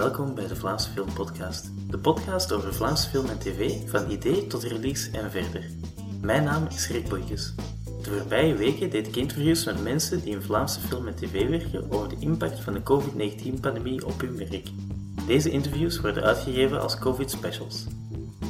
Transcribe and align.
Welkom 0.00 0.34
bij 0.34 0.46
de 0.46 0.56
Vlaamse 0.56 0.90
Film 0.90 1.12
Podcast, 1.12 1.70
de 1.90 1.98
podcast 1.98 2.52
over 2.52 2.74
Vlaamse 2.74 3.08
film 3.08 3.26
en 3.26 3.38
tv, 3.38 3.90
van 3.90 4.10
idee 4.10 4.46
tot 4.46 4.62
release 4.62 5.10
en 5.10 5.30
verder. 5.30 5.70
Mijn 6.20 6.44
naam 6.44 6.66
is 6.66 6.88
Rick 6.88 7.08
Boykes. 7.08 7.54
De 8.02 8.10
voorbije 8.18 8.54
weken 8.54 8.90
deed 8.90 9.06
ik 9.06 9.16
interviews 9.16 9.64
met 9.64 9.82
mensen 9.82 10.20
die 10.20 10.34
in 10.34 10.42
Vlaamse 10.42 10.80
film 10.80 11.06
en 11.06 11.14
tv 11.14 11.48
werken 11.48 11.90
over 11.90 12.08
de 12.08 12.16
impact 12.18 12.60
van 12.60 12.72
de 12.72 12.82
COVID-19-pandemie 12.82 14.06
op 14.06 14.20
hun 14.20 14.36
werk. 14.36 14.68
Deze 15.26 15.50
interviews 15.50 16.00
worden 16.00 16.22
uitgegeven 16.22 16.80
als 16.80 16.98
COVID-specials. 16.98 17.86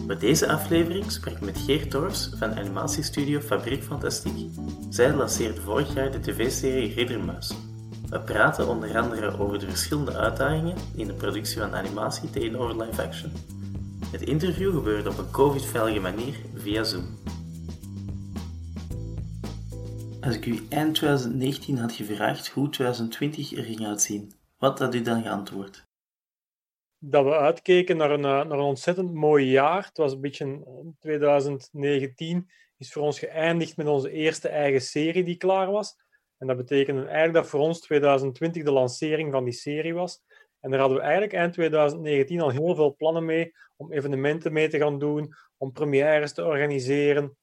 Bij 0.07 0.19
deze 0.19 0.49
aflevering 0.49 1.13
spreek 1.13 1.35
ik 1.35 1.41
met 1.41 1.59
Geert 1.59 1.91
Torfs 1.91 2.31
van 2.37 2.55
animatiestudio 2.55 3.41
Fabriek 3.41 3.83
Fantastiek. 3.83 4.49
Zij 4.91 5.15
lanceerde 5.15 5.61
vorig 5.61 5.95
jaar 5.95 6.11
de 6.11 6.21
tv-serie 6.21 6.95
Riddermuis. 6.95 7.55
We 8.11 8.21
praten 8.21 8.69
onder 8.69 8.99
andere 8.99 9.39
over 9.39 9.59
de 9.59 9.67
verschillende 9.67 10.17
uitdagingen 10.17 10.77
in 10.97 11.07
de 11.07 11.15
productie 11.15 11.61
van 11.61 11.75
animatie 11.75 12.31
tegenover 12.31 12.85
live 12.85 13.03
action. 13.03 13.33
Het 14.13 14.23
interview 14.23 14.75
gebeurde 14.75 15.11
op 15.11 15.19
een 15.19 15.31
covid-veilige 15.31 16.01
manier 16.01 16.35
via 16.55 16.83
Zoom. 16.83 17.19
Als 20.21 20.35
ik 20.35 20.47
u 20.47 20.67
eind 20.69 20.95
2019 20.95 21.79
had 21.79 21.93
gevraagd 21.93 22.49
hoe 22.49 22.69
2020 22.69 23.57
er 23.57 23.65
ging 23.65 23.87
uitzien, 23.87 24.33
wat 24.59 24.79
had 24.79 24.95
u 24.95 25.03
dan 25.03 25.23
geantwoord? 25.23 25.89
Dat 26.99 27.25
we 27.25 27.37
uitkeken 27.37 27.97
naar 27.97 28.11
een, 28.11 28.21
naar 28.21 28.51
een 28.51 28.59
ontzettend 28.59 29.15
mooi 29.15 29.47
jaar. 29.47 29.85
Het 29.85 29.97
was 29.97 30.13
een 30.13 30.21
beetje 30.21 30.65
2019 30.99 32.51
is 32.77 32.93
voor 32.93 33.03
ons 33.03 33.19
geëindigd 33.19 33.77
met 33.77 33.87
onze 33.87 34.11
eerste 34.11 34.49
eigen 34.49 34.81
serie 34.81 35.25
die 35.25 35.37
klaar 35.37 35.71
was. 35.71 35.97
En 36.41 36.47
dat 36.47 36.57
betekende 36.57 37.01
eigenlijk 37.01 37.35
dat 37.35 37.49
voor 37.49 37.61
ons 37.61 37.81
2020 37.81 38.65
de 38.65 38.73
lancering 38.73 39.33
van 39.33 39.45
die 39.45 39.53
serie 39.53 39.95
was. 39.95 40.23
En 40.61 40.71
daar 40.71 40.81
hadden 40.81 40.99
we 40.99 41.03
eigenlijk 41.03 41.33
eind 41.33 41.53
2019 41.53 42.41
al 42.41 42.51
heel 42.51 42.75
veel 42.75 42.95
plannen 42.97 43.25
mee 43.25 43.53
om 43.77 43.93
evenementen 43.93 44.53
mee 44.53 44.69
te 44.69 44.79
gaan 44.79 44.99
doen, 44.99 45.35
om 45.57 45.73
premières 45.73 46.33
te 46.33 46.45
organiseren, 46.45 47.37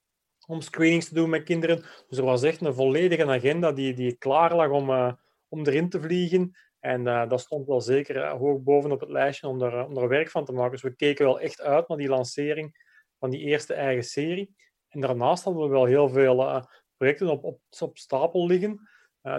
om 0.47 0.61
screenings 0.61 1.07
te 1.07 1.13
doen 1.13 1.29
met 1.29 1.43
kinderen. 1.43 1.85
Dus 2.07 2.17
er 2.17 2.23
was 2.23 2.43
echt 2.43 2.61
een 2.61 2.73
volledige 2.73 3.25
agenda 3.25 3.71
die, 3.71 3.93
die 3.93 4.15
klaar 4.17 4.55
lag 4.55 4.69
om, 4.69 4.89
uh, 4.89 5.13
om 5.47 5.65
erin 5.65 5.89
te 5.89 6.01
vliegen. 6.01 6.57
En 6.79 7.05
uh, 7.05 7.29
dat 7.29 7.41
stond 7.41 7.67
wel 7.67 7.81
zeker 7.81 8.15
uh, 8.15 8.31
hoog 8.31 8.61
boven 8.61 8.91
op 8.91 8.99
het 8.99 9.09
lijstje 9.09 9.47
om 9.47 9.59
daar, 9.59 9.85
om 9.85 10.07
werk 10.07 10.29
van 10.29 10.45
te 10.45 10.51
maken. 10.51 10.71
Dus 10.71 10.81
we 10.81 10.95
keken 10.95 11.25
wel 11.25 11.39
echt 11.39 11.61
uit 11.61 11.87
naar 11.87 11.97
die 11.97 12.09
lancering 12.09 12.85
van 13.19 13.29
die 13.29 13.39
eerste 13.39 13.73
eigen 13.73 14.03
serie. 14.03 14.55
En 14.89 14.99
daarnaast 14.99 15.43
hadden 15.43 15.63
we 15.63 15.69
wel 15.69 15.85
heel 15.85 16.09
veel 16.09 16.63
projecten 16.97 17.29
op, 17.29 17.43
op, 17.43 17.97
stapel 17.97 18.47
liggen. 18.47 18.89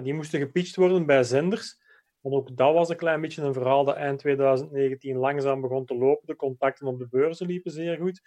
die 0.03 0.15
moesten 0.15 0.41
gepitcht 0.41 0.77
worden 0.77 1.07
bij 1.07 1.25
zenders. 1.25 1.79
Want 2.21 2.35
ook 2.35 2.57
dat 2.57 2.75
was 2.75 2.89
een 2.89 2.97
klein 2.97 3.21
beetje 3.21 3.43
een 3.43 3.53
verhaal 3.53 3.85
dat 3.85 3.97
eind 3.97 4.19
2019 4.19 5.17
langzaam 5.17 5.61
begon 5.61 5.85
te 5.85 5.97
lopen. 5.97 6.27
De 6.27 6.37
contacten 6.37 6.87
op 6.87 6.99
de 6.99 7.09
beurzen 7.09 7.47
liepen 7.47 7.71
zeer 7.71 7.97
goed. 7.97 8.21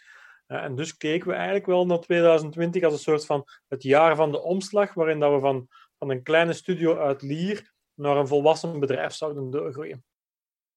Uh, 0.48 0.64
en 0.64 0.76
dus 0.76 0.98
keken 0.98 1.28
we 1.28 1.34
eigenlijk 1.34 1.66
wel 1.66 1.86
naar 1.86 2.00
2020 2.00 2.84
als 2.84 2.94
een 2.94 3.00
soort 3.00 3.26
van 3.26 3.46
het 3.68 3.84
jaar 3.84 4.16
van 4.16 4.32
de 4.32 4.42
omslag, 4.42 4.94
waarin 4.94 5.20
dat 5.20 5.34
we 5.34 5.40
van, 5.40 5.68
van 5.98 6.10
een 6.10 6.24
kleine 6.24 6.54
studio 6.54 6.98
uit 6.98 7.22
Lier 7.22 7.74
naar 7.94 8.18
een 8.18 8.28
volwassen 8.28 8.80
bedrijf 8.80 9.14
zouden 9.14 9.50
doorgroeien. 9.50 10.04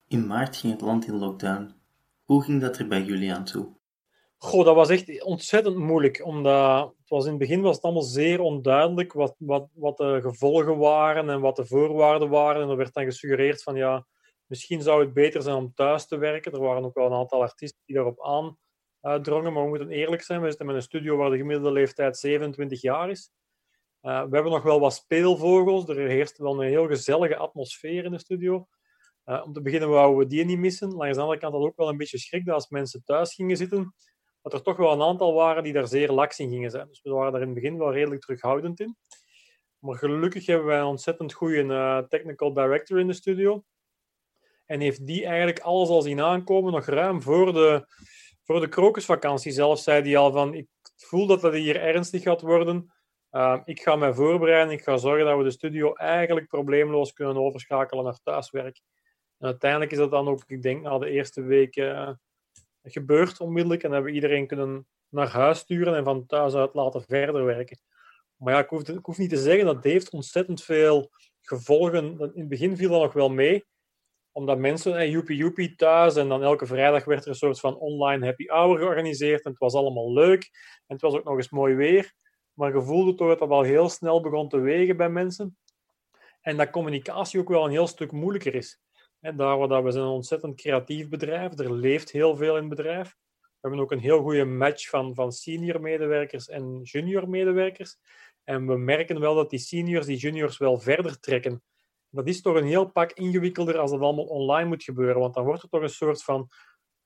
In 0.08 0.26
maart 0.26 0.56
ging 0.56 0.72
het 0.72 0.82
land 0.82 1.06
in 1.06 1.14
lockdown. 1.14 1.74
Hoe 2.22 2.42
ging 2.42 2.60
dat 2.60 2.78
er 2.78 2.88
bij 2.88 3.02
jullie 3.02 3.34
aan 3.34 3.44
toe? 3.44 3.76
Goh, 4.44 4.64
dat 4.64 4.74
was 4.74 4.88
echt 4.88 5.22
ontzettend 5.22 5.76
moeilijk, 5.76 6.24
omdat 6.24 6.94
het 6.98 7.08
was 7.08 7.24
in 7.24 7.30
het 7.30 7.38
begin 7.38 7.60
was 7.60 7.74
het 7.74 7.84
allemaal 7.84 8.02
zeer 8.02 8.40
onduidelijk 8.40 9.12
wat, 9.12 9.34
wat, 9.38 9.68
wat 9.74 9.96
de 9.96 10.20
gevolgen 10.22 10.78
waren 10.78 11.30
en 11.30 11.40
wat 11.40 11.56
de 11.56 11.66
voorwaarden 11.66 12.28
waren. 12.28 12.62
En 12.62 12.68
er 12.68 12.76
werd 12.76 12.94
dan 12.94 13.04
gesuggereerd 13.04 13.62
van 13.62 13.74
ja, 13.74 14.06
misschien 14.46 14.82
zou 14.82 15.00
het 15.04 15.12
beter 15.12 15.42
zijn 15.42 15.56
om 15.56 15.74
thuis 15.74 16.06
te 16.06 16.16
werken. 16.16 16.52
Er 16.52 16.60
waren 16.60 16.84
ook 16.84 16.94
wel 16.94 17.06
een 17.06 17.18
aantal 17.18 17.42
artiesten 17.42 17.80
die 17.84 17.94
daarop 17.94 18.22
aandrongen, 19.00 19.52
maar 19.52 19.62
we 19.62 19.68
moeten 19.68 19.90
eerlijk 19.90 20.22
zijn, 20.22 20.40
we 20.40 20.48
zitten 20.48 20.66
met 20.66 20.74
een 20.74 20.82
studio 20.82 21.16
waar 21.16 21.30
de 21.30 21.36
gemiddelde 21.36 21.72
leeftijd 21.72 22.16
27 22.16 22.80
jaar 22.80 23.10
is. 23.10 23.30
Uh, 24.02 24.22
we 24.22 24.34
hebben 24.34 24.52
nog 24.52 24.62
wel 24.62 24.80
wat 24.80 24.94
speelvogels, 24.94 25.88
er 25.88 26.08
heerst 26.08 26.38
wel 26.38 26.62
een 26.62 26.68
heel 26.68 26.86
gezellige 26.86 27.36
atmosfeer 27.36 28.04
in 28.04 28.10
de 28.10 28.18
studio. 28.18 28.68
Uh, 29.24 29.42
om 29.44 29.52
te 29.52 29.62
beginnen 29.62 29.88
wouden 29.88 30.18
we 30.18 30.26
die 30.26 30.44
niet 30.44 30.58
missen. 30.58 30.94
Langs 30.94 31.16
de 31.16 31.22
andere 31.22 31.40
kant 31.40 31.54
had 31.54 31.62
ook 31.62 31.76
wel 31.76 31.88
een 31.88 31.96
beetje 31.96 32.18
schrik 32.18 32.44
dat 32.44 32.54
als 32.54 32.68
mensen 32.68 33.02
thuis 33.04 33.34
gingen 33.34 33.56
zitten, 33.56 33.94
dat 34.44 34.52
er 34.52 34.62
toch 34.62 34.76
wel 34.76 34.92
een 34.92 35.02
aantal 35.02 35.34
waren 35.34 35.62
die 35.62 35.72
daar 35.72 35.86
zeer 35.86 36.10
laks 36.10 36.38
in 36.38 36.50
gingen 36.50 36.70
zijn. 36.70 36.88
Dus 36.88 37.02
we 37.02 37.10
waren 37.10 37.32
daar 37.32 37.40
in 37.40 37.46
het 37.46 37.54
begin 37.54 37.78
wel 37.78 37.92
redelijk 37.92 38.20
terughoudend 38.20 38.80
in. 38.80 38.96
Maar 39.78 39.96
gelukkig 39.96 40.46
hebben 40.46 40.66
wij 40.66 40.78
een 40.78 40.84
ontzettend 40.84 41.32
goede 41.32 41.62
uh, 41.62 41.98
technical 41.98 42.52
director 42.52 42.98
in 42.98 43.06
de 43.06 43.12
studio. 43.12 43.64
En 44.66 44.80
heeft 44.80 45.06
die 45.06 45.26
eigenlijk 45.26 45.60
alles 45.60 45.88
al 45.88 46.02
zien 46.02 46.20
aankomen, 46.20 46.72
nog 46.72 46.86
ruim 46.86 47.22
voor 47.22 47.52
de, 47.52 47.86
voor 48.42 48.60
de 48.60 48.68
krokusvakantie 48.68 49.52
zelf, 49.52 49.78
zei 49.78 50.02
hij 50.02 50.16
al 50.16 50.32
van, 50.32 50.54
ik 50.54 50.68
voel 50.96 51.26
dat 51.26 51.40
dat 51.40 51.52
hier 51.52 51.80
ernstig 51.80 52.22
gaat 52.22 52.40
worden. 52.40 52.92
Uh, 53.30 53.60
ik 53.64 53.80
ga 53.80 53.96
mij 53.96 54.14
voorbereiden, 54.14 54.72
ik 54.72 54.82
ga 54.82 54.96
zorgen 54.96 55.26
dat 55.26 55.36
we 55.38 55.44
de 55.44 55.50
studio 55.50 55.92
eigenlijk 55.92 56.46
probleemloos 56.48 57.12
kunnen 57.12 57.36
overschakelen 57.36 58.04
naar 58.04 58.18
thuiswerk. 58.22 58.80
En 59.38 59.46
uiteindelijk 59.46 59.92
is 59.92 59.98
dat 59.98 60.10
dan 60.10 60.28
ook, 60.28 60.44
ik 60.46 60.62
denk, 60.62 60.82
na 60.82 60.98
de 60.98 61.10
eerste 61.10 61.42
week 61.42 61.76
uh, 61.76 62.10
gebeurd 62.92 63.40
onmiddellijk. 63.40 63.82
En 63.82 63.92
hebben 63.92 64.10
we 64.10 64.16
iedereen 64.16 64.46
kunnen 64.46 64.86
naar 65.08 65.28
huis 65.28 65.58
sturen 65.58 65.96
en 65.96 66.04
van 66.04 66.26
thuis 66.26 66.54
uit 66.54 66.74
laten 66.74 67.02
verder 67.02 67.44
werken. 67.44 67.78
Maar 68.36 68.52
ja, 68.54 68.60
ik 68.60 68.68
hoef, 68.68 68.88
ik 68.88 69.04
hoef 69.04 69.18
niet 69.18 69.30
te 69.30 69.36
zeggen 69.36 69.64
dat 69.64 69.84
heeft 69.84 70.10
ontzettend 70.10 70.62
veel 70.62 71.10
gevolgen. 71.40 72.04
In 72.04 72.40
het 72.40 72.48
begin 72.48 72.76
viel 72.76 72.90
dat 72.90 73.02
nog 73.02 73.12
wel 73.12 73.28
mee, 73.28 73.64
omdat 74.32 74.58
mensen, 74.58 74.96
eh, 74.96 75.10
joepie 75.10 75.36
joepie 75.36 75.74
thuis, 75.74 76.16
en 76.16 76.28
dan 76.28 76.42
elke 76.42 76.66
vrijdag 76.66 77.04
werd 77.04 77.22
er 77.24 77.28
een 77.28 77.34
soort 77.34 77.60
van 77.60 77.76
online 77.76 78.26
happy 78.26 78.46
hour 78.46 78.78
georganiseerd. 78.78 79.44
En 79.44 79.50
het 79.50 79.60
was 79.60 79.74
allemaal 79.74 80.12
leuk. 80.12 80.50
En 80.86 80.94
het 80.94 81.00
was 81.00 81.14
ook 81.14 81.24
nog 81.24 81.36
eens 81.36 81.50
mooi 81.50 81.74
weer. 81.74 82.14
Maar 82.52 82.74
je 82.74 82.82
voelde 82.82 83.14
toch 83.14 83.28
dat 83.28 83.38
dat 83.38 83.48
wel 83.48 83.62
heel 83.62 83.88
snel 83.88 84.20
begon 84.20 84.48
te 84.48 84.58
wegen 84.58 84.96
bij 84.96 85.08
mensen. 85.08 85.56
En 86.40 86.56
dat 86.56 86.70
communicatie 86.70 87.40
ook 87.40 87.48
wel 87.48 87.64
een 87.64 87.70
heel 87.70 87.86
stuk 87.86 88.12
moeilijker 88.12 88.54
is. 88.54 88.80
Daar 89.32 89.84
we 89.84 89.90
zijn 89.90 90.04
een 90.04 90.10
ontzettend 90.10 90.56
creatief 90.56 91.08
bedrijf, 91.08 91.58
er 91.58 91.72
leeft 91.72 92.10
heel 92.10 92.36
veel 92.36 92.56
in 92.56 92.60
het 92.60 92.76
bedrijf. 92.76 93.16
We 93.40 93.58
hebben 93.60 93.80
ook 93.80 93.92
een 93.92 93.98
heel 93.98 94.22
goede 94.22 94.44
match 94.44 94.88
van, 94.88 95.14
van 95.14 95.32
senior 95.32 95.80
medewerkers 95.80 96.48
en 96.48 96.80
junior 96.82 97.28
medewerkers. 97.28 97.96
En 98.42 98.66
we 98.66 98.76
merken 98.76 99.20
wel 99.20 99.34
dat 99.34 99.50
die 99.50 99.58
seniors 99.58 100.06
die 100.06 100.16
juniors 100.16 100.58
wel 100.58 100.78
verder 100.78 101.20
trekken. 101.20 101.62
Dat 102.10 102.28
is 102.28 102.42
toch 102.42 102.56
een 102.56 102.66
heel 102.66 102.90
pak 102.90 103.12
ingewikkelder 103.12 103.78
als 103.78 103.90
dat 103.90 104.00
allemaal 104.00 104.24
online 104.24 104.68
moet 104.68 104.82
gebeuren. 104.82 105.20
Want 105.20 105.34
dan 105.34 105.44
wordt 105.44 105.62
er 105.62 105.68
toch 105.68 105.82
een 105.82 105.88
soort 105.88 106.22
van 106.22 106.48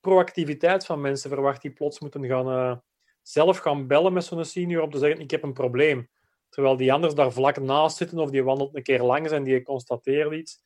proactiviteit 0.00 0.86
van 0.86 1.00
mensen 1.00 1.30
verwacht 1.30 1.62
die 1.62 1.72
plots 1.72 2.00
moeten 2.00 2.26
gaan, 2.26 2.48
uh, 2.48 2.76
zelf 3.22 3.58
gaan 3.58 3.86
bellen 3.86 4.12
met 4.12 4.24
zo'n 4.24 4.44
senior 4.44 4.82
om 4.82 4.90
te 4.90 4.98
zeggen: 4.98 5.20
Ik 5.20 5.30
heb 5.30 5.42
een 5.42 5.52
probleem. 5.52 6.08
Terwijl 6.48 6.76
die 6.76 6.92
anders 6.92 7.14
daar 7.14 7.32
vlak 7.32 7.60
naast 7.60 7.96
zitten 7.96 8.18
of 8.18 8.30
die 8.30 8.44
wandelt 8.44 8.76
een 8.76 8.82
keer 8.82 9.02
langs 9.02 9.30
en 9.30 9.44
die 9.44 9.62
constateert 9.62 10.32
iets. 10.32 10.60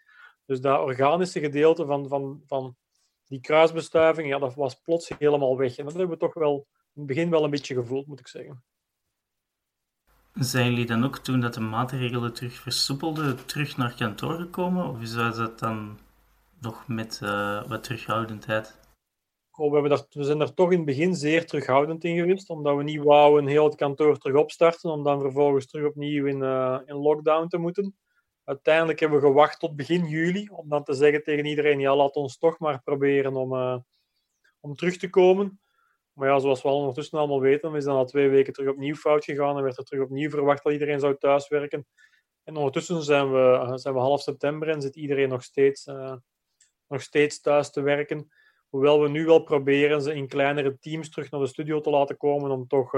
Dus 0.46 0.60
dat 0.60 0.80
organische 0.80 1.40
gedeelte 1.40 1.86
van, 1.86 2.08
van, 2.08 2.42
van 2.46 2.76
die 3.24 3.40
kruisbestuiving, 3.40 4.28
ja, 4.28 4.38
dat 4.38 4.54
was 4.54 4.74
plots 4.74 5.12
helemaal 5.18 5.56
weg. 5.56 5.76
En 5.76 5.84
dat 5.84 5.94
hebben 5.94 6.12
we 6.12 6.24
toch 6.26 6.34
wel 6.34 6.66
in 6.94 7.00
het 7.00 7.06
begin 7.06 7.30
wel 7.30 7.44
een 7.44 7.50
beetje 7.50 7.74
gevoeld, 7.74 8.06
moet 8.06 8.20
ik 8.20 8.28
zeggen. 8.28 8.64
Zijn 10.34 10.70
jullie 10.70 10.86
dan 10.86 11.04
ook 11.04 11.18
toen 11.18 11.40
dat 11.40 11.54
de 11.54 11.60
maatregelen 11.60 12.32
terug 12.32 12.54
versoepelden, 12.54 13.46
terug 13.46 13.76
naar 13.76 13.94
kantoor 13.94 14.38
gekomen? 14.38 14.88
Of 14.88 15.00
is 15.00 15.14
dat 15.14 15.58
dan 15.58 15.98
nog 16.60 16.88
met 16.88 17.20
uh, 17.22 17.68
wat 17.68 17.82
terughoudendheid? 17.82 18.80
Oh, 19.56 19.82
we, 19.82 19.88
daar, 19.88 20.06
we 20.10 20.24
zijn 20.24 20.40
er 20.40 20.54
toch 20.54 20.70
in 20.70 20.76
het 20.76 20.86
begin 20.86 21.14
zeer 21.14 21.46
terughoudend 21.46 22.04
in 22.04 22.16
geweest, 22.16 22.48
omdat 22.48 22.76
we 22.76 22.82
niet 22.82 23.02
wouden 23.02 23.46
heel 23.46 23.64
het 23.64 23.74
kantoor 23.74 24.18
terug 24.18 24.36
opstarten, 24.36 24.90
om 24.90 25.02
dan 25.02 25.20
vervolgens 25.20 25.66
terug 25.66 25.86
opnieuw 25.86 26.26
in, 26.26 26.38
uh, 26.38 26.78
in 26.84 26.94
lockdown 26.94 27.46
te 27.48 27.58
moeten. 27.58 27.96
Uiteindelijk 28.44 29.00
hebben 29.00 29.20
we 29.20 29.26
gewacht 29.26 29.60
tot 29.60 29.76
begin 29.76 30.06
juli 30.06 30.48
om 30.48 30.68
dan 30.68 30.84
te 30.84 30.94
zeggen 30.94 31.22
tegen 31.22 31.44
iedereen: 31.44 31.80
ja, 31.80 31.96
laat 31.96 32.14
ons 32.14 32.38
toch 32.38 32.58
maar 32.58 32.82
proberen 32.82 33.36
om, 33.36 33.52
uh, 33.52 33.78
om 34.60 34.74
terug 34.74 34.96
te 34.96 35.10
komen. 35.10 35.60
Maar 36.12 36.28
ja, 36.28 36.38
zoals 36.38 36.62
we 36.62 36.68
al 36.68 36.78
ondertussen 36.78 37.18
allemaal 37.18 37.40
weten, 37.40 37.74
is 37.74 37.84
dan 37.84 37.96
al 37.96 38.06
twee 38.06 38.28
weken 38.28 38.52
terug 38.52 38.70
opnieuw 38.70 38.94
fout 38.94 39.24
gegaan 39.24 39.56
en 39.56 39.62
werd 39.62 39.78
er 39.78 39.84
terug 39.84 40.04
opnieuw 40.04 40.30
verwacht 40.30 40.64
dat 40.64 40.72
iedereen 40.72 41.00
zou 41.00 41.18
thuiswerken. 41.18 41.86
En 42.44 42.56
ondertussen 42.56 43.02
zijn 43.02 43.32
we, 43.32 43.58
eh, 43.62 43.72
zijn 43.74 43.94
we 43.94 44.00
half 44.00 44.20
september 44.20 44.68
en 44.68 44.80
zit 44.80 44.96
iedereen 44.96 45.28
nog 45.28 45.42
steeds, 45.42 45.86
uh, 45.86 46.16
nog 46.88 47.02
steeds 47.02 47.40
thuis 47.40 47.70
te 47.70 47.80
werken. 47.80 48.32
Hoewel 48.68 49.00
we 49.00 49.08
nu 49.08 49.24
wel 49.24 49.42
proberen 49.42 50.02
ze 50.02 50.14
in 50.14 50.28
kleinere 50.28 50.78
teams 50.78 51.10
terug 51.10 51.30
naar 51.30 51.40
de 51.40 51.46
studio 51.46 51.80
te 51.80 51.90
laten 51.90 52.16
komen 52.16 52.50
om 52.50 52.66
toch 52.66 52.94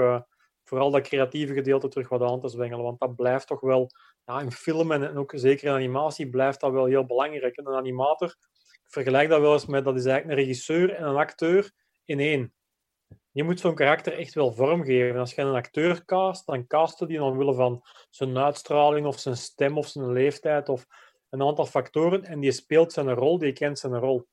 vooral 0.65 0.91
dat 0.91 1.01
creatieve 1.01 1.53
gedeelte 1.53 1.87
terug 1.87 2.09
wat 2.09 2.21
aan 2.21 2.39
te 2.39 2.47
zwengelen. 2.47 2.83
Want 2.83 2.99
dat 2.99 3.15
blijft 3.15 3.47
toch 3.47 3.61
wel, 3.61 3.89
ja, 4.25 4.41
in 4.41 4.51
film 4.51 4.91
en 4.91 5.17
ook 5.17 5.31
zeker 5.35 5.67
in 5.67 5.73
animatie, 5.73 6.29
blijft 6.29 6.59
dat 6.59 6.71
wel 6.71 6.85
heel 6.85 7.05
belangrijk. 7.05 7.57
En 7.57 7.67
een 7.67 7.75
animator, 7.75 8.35
vergelijk 8.85 9.29
dat 9.29 9.41
wel 9.41 9.53
eens 9.53 9.65
met, 9.65 9.83
dat 9.83 9.95
is 9.95 10.05
eigenlijk 10.05 10.39
een 10.39 10.45
regisseur 10.45 10.93
en 10.93 11.07
een 11.07 11.15
acteur 11.15 11.71
in 12.05 12.19
één. 12.19 12.53
Je 13.31 13.43
moet 13.43 13.59
zo'n 13.59 13.75
karakter 13.75 14.13
echt 14.13 14.33
wel 14.33 14.53
vormgeven. 14.53 15.19
Als 15.19 15.33
je 15.33 15.41
een 15.41 15.55
acteur 15.55 16.05
cast, 16.05 16.45
dan 16.45 16.67
casten 16.67 17.07
die 17.07 17.23
omwille 17.23 17.53
van 17.53 17.83
zijn 18.09 18.37
uitstraling 18.37 19.05
of 19.05 19.19
zijn 19.19 19.37
stem 19.37 19.77
of 19.77 19.87
zijn 19.87 20.11
leeftijd 20.11 20.69
of 20.69 20.85
een 21.29 21.41
aantal 21.41 21.65
factoren 21.65 22.23
en 22.23 22.39
die 22.39 22.51
speelt 22.51 22.93
zijn 22.93 23.13
rol, 23.13 23.37
die 23.37 23.53
kent 23.53 23.79
zijn 23.79 23.99
rol. 23.99 24.27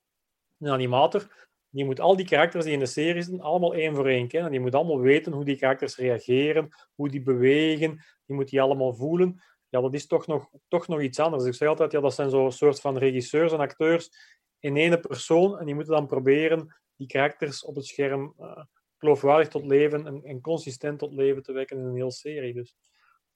Een 0.59 0.71
animator 0.71 1.49
die 1.73 1.85
moet 1.85 2.01
al 2.01 2.17
die 2.17 2.27
karakters 2.27 2.65
die 2.65 2.73
in 2.73 2.79
de 2.79 2.87
serie 2.87 3.23
zitten 3.23 3.41
allemaal 3.41 3.75
één 3.75 3.95
voor 3.95 4.07
één 4.07 4.29
kennen. 4.29 4.51
Die 4.51 4.61
moet 4.61 4.75
allemaal 4.75 5.01
weten 5.01 5.33
hoe 5.33 5.45
die 5.45 5.57
karakters 5.57 5.97
reageren, 5.97 6.69
hoe 6.95 7.09
die 7.09 7.23
bewegen. 7.23 8.05
Die 8.27 8.37
moet 8.37 8.49
die 8.49 8.63
allemaal 8.63 8.95
voelen. 8.95 9.43
Ja, 9.69 9.81
dat 9.81 9.95
is 9.95 10.07
toch 10.07 10.27
nog, 10.27 10.51
toch 10.69 10.89
nog 10.89 11.01
iets 11.01 11.19
anders. 11.19 11.45
Ik 11.45 11.55
zeg 11.55 11.69
altijd, 11.69 11.93
ja, 11.93 12.01
dat 12.01 12.15
zijn 12.15 12.31
zo'n 12.31 12.53
soort 12.53 12.81
van 12.81 12.99
regisseurs 12.99 13.53
en 13.53 13.59
acteurs 13.59 14.11
in 14.59 14.77
één 14.77 15.01
persoon. 15.01 15.59
En 15.59 15.67
die 15.67 15.75
moeten 15.75 15.93
dan 15.93 16.07
proberen 16.07 16.77
die 16.97 17.07
karakters 17.07 17.65
op 17.65 17.75
het 17.75 17.87
scherm 17.87 18.35
uh, 18.41 18.63
geloofwaardig 18.97 19.49
tot 19.49 19.67
leven 19.67 20.07
en, 20.07 20.25
en, 20.25 20.41
consistent 20.41 20.99
tot 20.99 21.13
leven 21.13 21.43
te 21.43 21.53
wekken 21.53 21.79
in 21.79 21.85
een 21.85 21.95
hele 21.95 22.13
serie. 22.13 22.55
Dus 22.55 22.77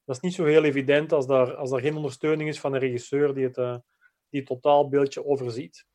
dat 0.03 0.15
is 0.15 0.21
niet 0.21 0.33
zo 0.33 0.45
heel 0.45 0.63
evident 0.63 1.11
als 1.11 1.27
daar, 1.27 1.55
als 1.55 1.69
daar 1.69 1.81
geen 1.81 1.95
ondersteuning 1.95 2.49
is 2.49 2.59
van 2.59 2.73
een 2.73 2.79
regisseur 2.79 3.33
die 3.33 3.43
het, 3.43 3.57
uh, 3.57 3.77
die 4.29 4.39
het 4.39 4.45
totaalbeeldje 4.45 5.25
overziet. 5.25 5.85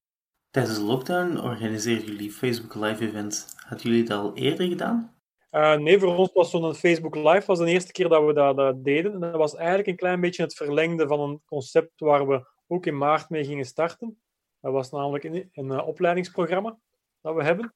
Tijdens 0.53 0.77
de 0.77 0.85
lockdown 0.85 1.37
organiseerden 1.37 2.07
jullie 2.07 2.31
Facebook 2.31 2.75
Live 2.75 3.07
events. 3.07 3.55
Hadden 3.57 3.91
jullie 3.91 4.05
dat 4.05 4.21
al 4.21 4.37
eerder 4.37 4.67
gedaan? 4.67 5.17
Uh, 5.51 5.77
nee, 5.77 5.99
voor 5.99 6.17
ons 6.17 6.33
was 6.33 6.51
zo'n 6.51 6.75
Facebook 6.75 7.15
Live 7.15 7.43
was 7.47 7.59
de 7.59 7.71
eerste 7.71 7.93
keer 7.93 8.09
dat 8.09 8.25
we 8.27 8.33
dat, 8.33 8.57
dat, 8.57 8.85
deden. 8.85 9.13
En 9.13 9.21
dat 9.21 9.35
was 9.35 9.55
eigenlijk 9.55 9.89
een 9.89 9.97
klein 9.97 10.21
beetje 10.21 10.43
het 10.43 10.55
verlengde 10.55 11.07
van 11.07 11.21
een 11.21 11.43
concept 11.47 12.01
waar 12.01 12.29
we 12.29 12.47
ook 12.67 12.87
in 12.87 12.99
maart 12.99 13.29
mee 13.31 13.45
gingen 13.45 13.65
starten. 13.65 14.23
Dat 14.61 14.73
was 14.73 14.91
namelijk 14.91 15.25
een, 15.25 15.51
een 15.53 15.67
uh, 15.67 15.87
opleidingsprogramma 15.87 16.79
dat 17.21 17.35
we 17.35 17.45
hebben, 17.45 17.75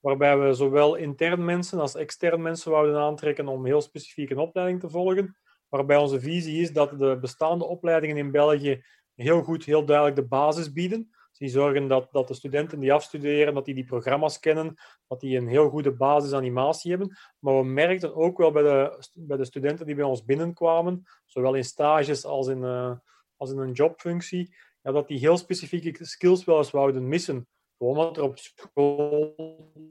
waarbij 0.00 0.38
we 0.38 0.52
zowel 0.52 0.94
intern 0.94 1.44
mensen 1.44 1.80
als 1.80 1.94
extern 1.94 2.42
mensen 2.42 2.70
wouden 2.70 2.96
aantrekken 2.96 3.48
om 3.48 3.64
heel 3.64 3.80
specifiek 3.80 4.30
een 4.30 4.38
opleiding 4.38 4.80
te 4.80 4.90
volgen. 4.90 5.36
Waarbij 5.68 5.96
onze 5.96 6.20
visie 6.20 6.60
is 6.60 6.72
dat 6.72 6.98
de 6.98 7.18
bestaande 7.20 7.64
opleidingen 7.64 8.16
in 8.16 8.30
België 8.30 8.84
heel 9.14 9.42
goed, 9.42 9.64
heel 9.64 9.84
duidelijk 9.84 10.16
de 10.16 10.26
basis 10.26 10.72
bieden 10.72 11.16
die 11.38 11.48
zorgen 11.48 11.88
dat, 11.88 12.08
dat 12.12 12.28
de 12.28 12.34
studenten 12.34 12.80
die 12.80 12.92
afstuderen, 12.92 13.54
dat 13.54 13.64
die 13.64 13.74
die 13.74 13.84
programma's 13.84 14.38
kennen, 14.38 14.74
dat 15.06 15.20
die 15.20 15.36
een 15.36 15.48
heel 15.48 15.68
goede 15.68 15.92
basis 15.92 16.32
animatie 16.32 16.90
hebben. 16.90 17.16
Maar 17.38 17.56
we 17.56 17.64
merkten 17.64 18.14
ook 18.14 18.38
wel 18.38 18.50
bij 18.50 18.62
de, 18.62 19.04
bij 19.12 19.36
de 19.36 19.44
studenten 19.44 19.86
die 19.86 19.94
bij 19.94 20.04
ons 20.04 20.24
binnenkwamen, 20.24 21.02
zowel 21.24 21.54
in 21.54 21.64
stages 21.64 22.24
als 22.24 22.46
in, 22.46 22.62
uh, 22.62 22.96
als 23.36 23.50
in 23.50 23.58
een 23.58 23.72
jobfunctie, 23.72 24.54
ja, 24.82 24.92
dat 24.92 25.08
die 25.08 25.18
heel 25.18 25.36
specifieke 25.36 26.04
skills 26.04 26.44
wel 26.44 26.58
eens 26.58 26.70
wouden 26.70 27.08
missen. 27.08 27.46
Gewoon 27.78 27.96
omdat 27.96 28.16
er 28.16 28.22
op 28.22 28.38
school 28.38 29.34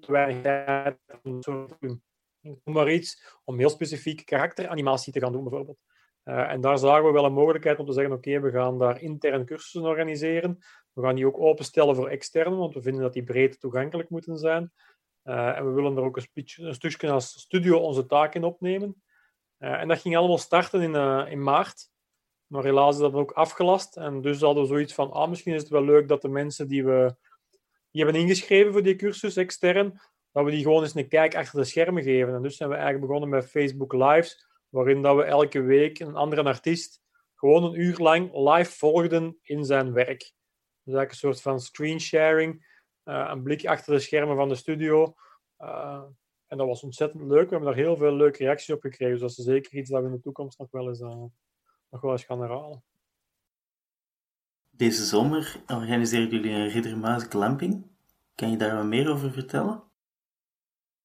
weinig 0.07 0.41
tijd 0.41 0.97
maar 2.63 2.91
iets 2.91 3.39
om 3.43 3.57
heel 3.57 3.69
specifiek 3.69 4.25
karakteranimatie 4.25 5.13
te 5.13 5.19
gaan 5.19 5.31
doen, 5.31 5.43
bijvoorbeeld. 5.43 5.77
Uh, 6.27 6.51
en 6.51 6.61
daar 6.61 6.77
zagen 6.77 7.05
we 7.05 7.11
wel 7.11 7.25
een 7.25 7.33
mogelijkheid 7.33 7.79
om 7.79 7.85
te 7.85 7.93
zeggen: 7.93 8.13
oké, 8.13 8.39
we 8.39 8.51
gaan 8.51 8.77
daar 8.77 9.01
intern 9.01 9.45
cursussen 9.45 9.81
organiseren. 9.81 10.57
We 10.93 11.01
gaan 11.01 11.15
die 11.15 11.27
ook 11.27 11.39
openstellen 11.39 11.95
voor 11.95 12.07
externen, 12.07 12.57
want 12.57 12.73
we 12.73 12.81
vinden 12.81 13.01
dat 13.01 13.13
die 13.13 13.23
breed 13.23 13.59
toegankelijk 13.59 14.09
moeten 14.09 14.37
zijn. 14.37 14.71
Uh, 15.23 15.57
en 15.57 15.65
we 15.65 15.71
willen 15.71 15.97
er 15.97 16.03
ook 16.03 16.17
een, 16.17 16.45
een, 16.55 16.73
stukje 16.73 17.11
als 17.11 17.39
studio 17.39 17.77
onze 17.77 18.05
taak 18.05 18.35
in 18.35 18.43
opnemen. 18.43 19.03
Uh, 19.59 19.81
en 19.81 19.87
dat 19.87 19.99
ging 19.99 20.17
allemaal 20.17 20.37
starten 20.37 20.81
in, 20.81 20.95
in 21.29 21.43
maart. 21.43 21.89
Maar 22.47 22.63
helaas 22.63 22.95
is 22.95 23.01
dat 23.01 23.13
ook 23.13 23.31
afgelast. 23.31 23.97
En 23.97 24.21
dus 24.21 24.41
hadden 24.41 24.63
we 24.63 24.69
zoiets 24.69 24.93
van: 24.93 25.11
ah, 25.11 25.29
misschien 25.29 25.53
is 25.53 25.61
het 25.61 25.71
wel 25.71 25.83
leuk 25.83 26.07
dat 26.07 26.21
de 26.21 26.29
mensen 26.29 26.67
die 26.67 26.85
we 26.85 27.15
die 27.91 28.03
hebben 28.03 28.21
ingeschreven 28.21 28.71
voor 28.71 28.83
die 28.83 28.95
cursus 28.95 29.35
extern, 29.35 29.99
dat 30.31 30.45
we 30.45 30.51
die 30.51 30.61
gewoon 30.61 30.83
eens 30.83 30.95
een 30.95 31.07
kijk 31.07 31.35
achter 31.35 31.59
de 31.59 31.65
schermen 31.65 32.03
geven. 32.03 32.33
En 32.33 32.41
dus 32.41 32.57
zijn 32.57 32.69
we 32.69 32.75
eigenlijk 32.75 33.05
begonnen 33.05 33.29
met 33.29 33.49
Facebook 33.49 33.93
Lives 33.93 34.46
waarin 34.69 35.01
dat 35.01 35.15
we 35.15 35.23
elke 35.23 35.61
week 35.61 35.99
een 35.99 36.15
andere 36.15 36.43
artiest 36.43 37.01
gewoon 37.35 37.63
een 37.63 37.79
uur 37.79 37.97
lang 37.97 38.33
live 38.33 38.71
volgden 38.71 39.37
in 39.41 39.65
zijn 39.65 39.93
werk. 39.93 40.19
Dus 40.83 40.95
eigenlijk 40.95 41.11
een 41.11 41.17
soort 41.17 41.41
van 41.41 41.59
screensharing, 41.59 42.65
uh, 43.03 43.27
een 43.31 43.43
blik 43.43 43.65
achter 43.65 43.93
de 43.93 43.99
schermen 43.99 44.35
van 44.35 44.49
de 44.49 44.55
studio. 44.55 45.15
Uh, 45.59 46.03
en 46.47 46.57
dat 46.57 46.67
was 46.67 46.83
ontzettend 46.83 47.23
leuk. 47.23 47.49
We 47.49 47.55
hebben 47.55 47.69
daar 47.69 47.83
heel 47.83 47.97
veel 47.97 48.13
leuke 48.13 48.43
reacties 48.43 48.75
op 48.75 48.81
gekregen. 48.81 49.11
Dus 49.11 49.21
dat 49.21 49.29
is 49.29 49.51
zeker 49.53 49.73
iets 49.73 49.89
dat 49.89 50.01
we 50.01 50.07
in 50.07 50.13
de 50.13 50.21
toekomst 50.21 50.59
nog 50.59 50.71
wel 50.71 50.87
eens, 50.87 51.01
eens 52.01 52.23
gaan 52.23 52.41
herhalen. 52.41 52.83
Deze 54.69 55.05
zomer 55.05 55.63
organiseerden 55.67 56.29
jullie 56.29 56.51
een 56.51 56.69
Riddermuis 56.69 57.23
glamping. 57.23 57.85
Kan 58.35 58.51
je 58.51 58.57
daar 58.57 58.75
wat 58.75 58.85
meer 58.85 59.11
over 59.11 59.31
vertellen? 59.31 59.83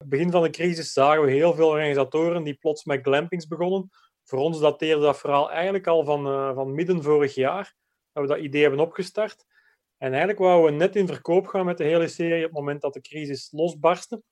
Begin 0.09 0.31
van 0.31 0.43
de 0.43 0.51
crisis 0.51 0.93
zagen 0.93 1.25
we 1.25 1.31
heel 1.31 1.55
veel 1.55 1.69
organisatoren 1.69 2.43
die 2.43 2.55
plots 2.55 2.85
met 2.85 3.03
glampings 3.03 3.47
begonnen. 3.47 3.91
Voor 4.25 4.39
ons 4.39 4.61
dateerde 4.61 5.03
dat 5.03 5.19
verhaal 5.19 5.51
eigenlijk 5.51 5.87
al 5.87 6.05
van, 6.05 6.27
uh, 6.27 6.55
van 6.55 6.75
midden 6.75 7.03
vorig 7.03 7.35
jaar, 7.35 7.75
dat 8.13 8.23
we 8.23 8.29
dat 8.29 8.39
idee 8.39 8.63
hebben 8.63 8.81
opgestart. 8.81 9.45
En 9.99 10.09
eigenlijk 10.09 10.39
wouden 10.39 10.73
we 10.73 10.79
net 10.79 10.97
in 10.97 11.07
verkoop 11.07 11.47
gaan 11.47 11.65
met 11.65 11.79
de 11.79 11.85
hele 11.85 12.09
serie 12.09 12.45
op 12.45 12.51
het 12.51 12.59
moment 12.59 12.81
dat 12.81 12.93
de 12.93 13.01
crisis 13.01 13.49
losbarstte. 13.53 14.23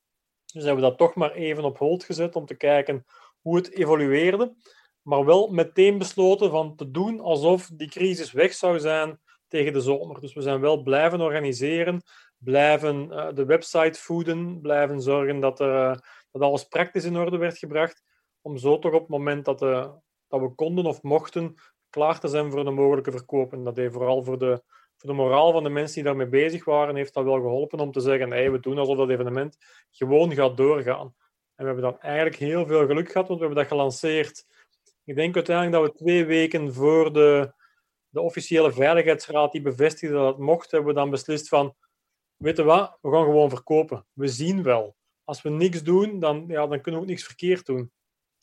Dus 0.53 0.63
hebben 0.63 0.83
we 0.83 0.89
dat 0.89 0.97
toch 0.97 1.15
maar 1.15 1.31
even 1.31 1.63
op 1.63 1.77
hold 1.77 2.03
gezet 2.03 2.35
om 2.35 2.45
te 2.45 2.55
kijken 2.55 3.05
hoe 3.41 3.55
het 3.55 3.71
evolueerde. 3.71 4.55
Maar 5.01 5.25
wel 5.25 5.47
meteen 5.47 5.97
besloten 5.97 6.49
van 6.49 6.75
te 6.75 6.91
doen 6.91 7.19
alsof 7.19 7.69
die 7.73 7.89
crisis 7.89 8.31
weg 8.31 8.53
zou 8.53 8.79
zijn 8.79 9.19
tegen 9.47 9.73
de 9.73 9.81
zomer. 9.81 10.21
Dus 10.21 10.33
we 10.33 10.41
zijn 10.41 10.59
wel 10.59 10.81
blijven 10.81 11.21
organiseren, 11.21 12.01
blijven 12.43 13.07
uh, 13.11 13.27
de 13.33 13.45
website 13.45 13.99
voeden, 13.99 14.61
blijven 14.61 15.01
zorgen 15.01 15.39
dat, 15.39 15.59
er, 15.59 15.73
uh, 15.73 15.95
dat 16.31 16.41
alles 16.41 16.63
praktisch 16.63 17.03
in 17.03 17.17
orde 17.17 17.37
werd 17.37 17.57
gebracht, 17.57 18.03
om 18.41 18.57
zo 18.57 18.79
toch 18.79 18.93
op 18.93 18.99
het 18.99 19.09
moment 19.09 19.45
dat, 19.45 19.61
uh, 19.61 19.91
dat 20.27 20.39
we 20.39 20.55
konden 20.55 20.85
of 20.85 21.01
mochten 21.01 21.55
klaar 21.89 22.19
te 22.19 22.27
zijn 22.27 22.51
voor 22.51 22.63
de 22.63 22.71
mogelijke 22.71 23.11
verkoop. 23.11 23.53
En 23.53 23.63
dat 23.63 23.75
heeft 23.75 23.93
vooral 23.93 24.23
voor 24.23 24.37
de, 24.37 24.63
voor 24.97 25.09
de 25.09 25.15
moraal 25.15 25.51
van 25.51 25.63
de 25.63 25.69
mensen 25.69 25.95
die 25.95 26.03
daarmee 26.03 26.27
bezig 26.27 26.65
waren, 26.65 26.95
heeft 26.95 27.13
dat 27.13 27.23
wel 27.23 27.41
geholpen 27.41 27.79
om 27.79 27.91
te 27.91 27.99
zeggen, 27.99 28.31
hey, 28.31 28.51
we 28.51 28.59
doen 28.59 28.77
alsof 28.77 28.97
dat 28.97 29.09
evenement 29.09 29.57
gewoon 29.91 30.33
gaat 30.33 30.57
doorgaan. 30.57 31.15
En 31.55 31.67
we 31.67 31.73
hebben 31.73 31.83
dan 31.83 31.99
eigenlijk 31.99 32.35
heel 32.35 32.65
veel 32.65 32.85
geluk 32.85 33.11
gehad, 33.11 33.27
want 33.27 33.39
we 33.39 33.45
hebben 33.45 33.63
dat 33.63 33.73
gelanceerd. 33.73 34.45
Ik 35.03 35.15
denk 35.15 35.35
uiteindelijk 35.35 35.83
dat 35.83 35.91
we 35.91 36.03
twee 36.03 36.25
weken 36.25 36.73
voor 36.73 37.13
de, 37.13 37.53
de 38.09 38.21
officiële 38.21 38.71
veiligheidsraad 38.71 39.51
die 39.51 39.61
bevestigde 39.61 40.15
dat 40.15 40.27
het 40.27 40.37
mocht, 40.37 40.71
hebben 40.71 40.93
we 40.93 40.99
dan 40.99 41.09
beslist 41.09 41.47
van 41.47 41.75
weet 42.41 42.57
je 42.57 42.63
wat, 42.63 42.97
we 43.01 43.11
gaan 43.11 43.23
gewoon 43.23 43.49
verkopen. 43.49 44.05
We 44.13 44.27
zien 44.27 44.63
wel. 44.63 44.95
Als 45.23 45.41
we 45.41 45.49
niks 45.49 45.83
doen, 45.83 46.19
dan, 46.19 46.45
ja, 46.47 46.67
dan 46.67 46.81
kunnen 46.81 47.01
we 47.01 47.05
ook 47.05 47.11
niks 47.11 47.23
verkeerd 47.23 47.65
doen. 47.65 47.91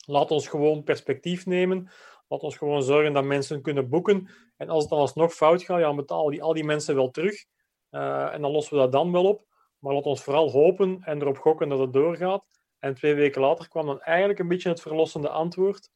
Laat 0.05 0.31
ons 0.31 0.47
gewoon 0.47 0.83
perspectief 0.83 1.45
nemen. 1.45 1.89
Laat 2.27 2.41
ons 2.41 2.57
gewoon 2.57 2.83
zorgen 2.83 3.13
dat 3.13 3.23
mensen 3.23 3.61
kunnen 3.61 3.89
boeken. 3.89 4.29
En 4.57 4.69
als 4.69 4.81
het 4.81 4.89
dan 4.89 4.99
alsnog 4.99 5.33
fout 5.33 5.63
gaat, 5.63 5.79
ja, 5.79 5.93
betalen 5.93 6.31
die, 6.31 6.43
al 6.43 6.53
die 6.53 6.63
mensen 6.63 6.95
wel 6.95 7.11
terug. 7.11 7.45
Uh, 7.91 8.33
en 8.33 8.41
dan 8.41 8.51
lossen 8.51 8.73
we 8.75 8.81
dat 8.81 8.91
dan 8.91 9.11
wel 9.11 9.25
op. 9.25 9.45
Maar 9.79 9.93
laat 9.93 10.05
ons 10.05 10.23
vooral 10.23 10.51
hopen 10.51 11.01
en 11.03 11.21
erop 11.21 11.37
gokken 11.37 11.69
dat 11.69 11.79
het 11.79 11.93
doorgaat. 11.93 12.45
En 12.79 12.93
twee 12.93 13.13
weken 13.13 13.41
later 13.41 13.67
kwam 13.67 13.85
dan 13.85 14.01
eigenlijk 14.01 14.39
een 14.39 14.47
beetje 14.47 14.69
het 14.69 14.81
verlossende 14.81 15.29
antwoord. 15.29 15.89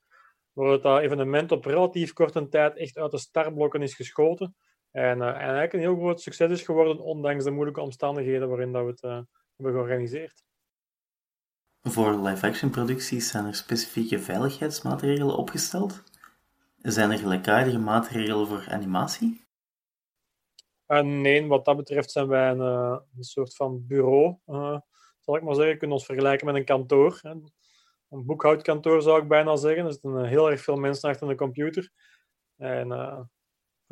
Waar 0.53 0.81
dat 0.81 1.01
evenement 1.01 1.51
op 1.51 1.65
relatief 1.65 2.13
korte 2.13 2.47
tijd 2.47 2.77
echt 2.77 2.97
uit 2.97 3.11
de 3.11 3.17
startblokken 3.17 3.81
is 3.81 3.95
geschoten. 3.95 4.55
En, 4.93 5.17
uh, 5.17 5.27
en 5.27 5.35
eigenlijk 5.35 5.73
een 5.73 5.79
heel 5.79 5.95
groot 5.95 6.21
succes 6.21 6.51
is 6.51 6.61
geworden, 6.61 6.99
ondanks 6.99 7.43
de 7.43 7.51
moeilijke 7.51 7.81
omstandigheden 7.81 8.49
waarin 8.49 8.71
dat 8.71 8.83
we 8.83 8.89
het 8.89 9.03
uh, 9.03 9.19
hebben 9.55 9.73
georganiseerd. 9.73 10.43
Voor 11.81 12.15
live-action 12.15 12.69
producties 12.69 13.29
zijn 13.29 13.45
er 13.45 13.55
specifieke 13.55 14.19
veiligheidsmaatregelen 14.19 15.35
opgesteld? 15.35 16.03
Zijn 16.77 17.11
er 17.11 17.17
gelijkaardige 17.17 17.77
maatregelen 17.77 18.47
voor 18.47 18.65
animatie? 18.69 19.45
Uh, 20.87 21.01
nee, 21.01 21.47
wat 21.47 21.65
dat 21.65 21.77
betreft 21.77 22.11
zijn 22.11 22.27
wij 22.27 22.49
een, 22.49 22.59
een 22.59 23.23
soort 23.23 23.55
van 23.55 23.87
bureau, 23.87 24.37
zal 25.19 25.35
ik 25.35 25.43
maar 25.43 25.55
zeggen. 25.55 25.73
We 25.73 25.79
kunnen 25.79 25.97
ons 25.97 26.05
vergelijken 26.05 26.45
met 26.45 26.55
een 26.55 26.65
kantoor. 26.65 27.19
Hè. 27.21 27.29
Een 28.09 28.25
boekhoudkantoor 28.25 29.01
zou 29.01 29.21
ik 29.21 29.27
bijna 29.27 29.55
zeggen. 29.55 29.85
Er 29.85 29.91
zitten 29.91 30.25
heel 30.25 30.51
erg 30.51 30.61
veel 30.61 30.75
mensen 30.75 31.09
achter 31.09 31.27
de 31.27 31.35
computer. 31.35 31.91
En 32.57 32.91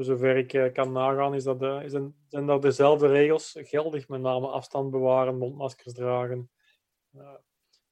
voor 0.05 0.17
zover 0.17 0.37
ik 0.37 0.53
eh, 0.53 0.73
kan 0.73 0.91
nagaan, 0.91 1.33
is 1.35 1.43
dat, 1.43 1.61
is 1.61 1.93
een, 1.93 2.15
zijn 2.27 2.45
dat 2.45 2.61
dezelfde 2.61 3.07
regels 3.07 3.55
geldig. 3.59 4.07
Met 4.07 4.21
name 4.21 4.47
afstand 4.47 4.91
bewaren, 4.91 5.37
mondmaskers 5.37 5.93
dragen. 5.93 6.49
Uh, 7.15 7.31